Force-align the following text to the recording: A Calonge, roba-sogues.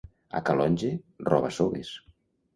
A 0.39 0.39
Calonge, 0.47 0.89
roba-sogues. 1.29 1.95